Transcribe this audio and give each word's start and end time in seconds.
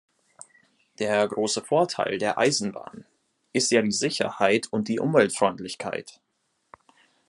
Der 0.97 1.27
große 1.27 1.61
Vorteil 1.63 2.17
der 2.17 2.39
Eisenbahn 2.39 3.05
ist 3.53 3.69
ja 3.71 3.83
die 3.83 3.91
Sicherheit 3.91 4.65
und 4.73 4.87
die 4.87 4.99
Umweltfreundlichkeit. 4.99 6.19